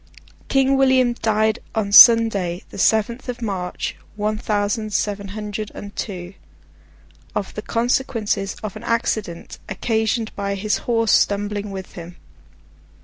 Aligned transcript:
King 0.47 0.77
William 0.77 1.13
died 1.13 1.59
on 1.75 1.91
Sunday, 1.91 2.63
the 2.71 2.79
seventh 2.79 3.29
of 3.29 3.39
March, 3.39 3.95
one 4.15 4.35
thousand 4.35 4.93
seven 4.95 5.27
hundred 5.27 5.71
and 5.75 5.95
two, 5.95 6.33
of 7.35 7.53
the 7.53 7.61
consequences 7.61 8.55
of 8.63 8.75
an 8.75 8.83
accident 8.83 9.59
occasioned 9.69 10.35
by 10.35 10.55
his 10.55 10.77
horse 10.89 11.11
stumbling 11.11 11.69
with 11.69 11.91
him. 11.93 12.15